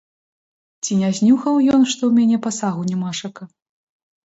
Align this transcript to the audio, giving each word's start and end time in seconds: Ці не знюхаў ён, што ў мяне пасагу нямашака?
Ці 0.83 0.93
не 1.01 1.11
знюхаў 1.17 1.55
ён, 1.75 1.85
што 1.93 2.03
ў 2.09 2.09
мяне 2.17 2.37
пасагу 2.49 2.81
нямашака? 2.91 3.43